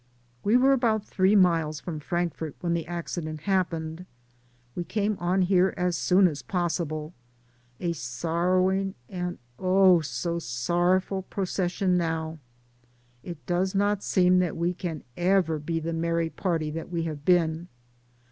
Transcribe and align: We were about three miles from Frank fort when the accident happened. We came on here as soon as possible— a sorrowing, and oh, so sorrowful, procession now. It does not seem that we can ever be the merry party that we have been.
We 0.43 0.57
were 0.57 0.73
about 0.73 1.05
three 1.05 1.35
miles 1.35 1.79
from 1.79 1.99
Frank 1.99 2.33
fort 2.33 2.55
when 2.59 2.73
the 2.73 2.87
accident 2.87 3.41
happened. 3.41 4.07
We 4.73 4.83
came 4.83 5.15
on 5.19 5.43
here 5.43 5.75
as 5.77 5.95
soon 5.95 6.27
as 6.27 6.41
possible— 6.41 7.13
a 7.79 7.93
sorrowing, 7.93 8.95
and 9.09 9.37
oh, 9.59 9.99
so 10.01 10.39
sorrowful, 10.39 11.21
procession 11.21 11.97
now. 11.97 12.39
It 13.21 13.45
does 13.45 13.75
not 13.75 14.01
seem 14.01 14.39
that 14.39 14.57
we 14.57 14.73
can 14.73 15.03
ever 15.17 15.59
be 15.59 15.79
the 15.79 15.93
merry 15.93 16.31
party 16.31 16.71
that 16.71 16.89
we 16.89 17.03
have 17.03 17.23
been. 17.23 17.67